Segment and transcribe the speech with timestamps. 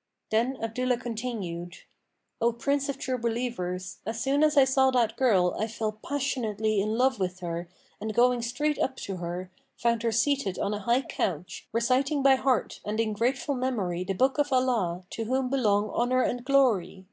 [0.30, 1.78] '"Then Abdullah continued,
[2.40, 6.80] "O Prince of True Believers, as soon as I saw that girl I fell passionately
[6.80, 7.68] in love with her
[8.00, 12.36] and going straight up to her, found her seated on a high couch, reciting by
[12.36, 17.04] heart and in grateful memory the Book of Allah, to whom belong honour and glory!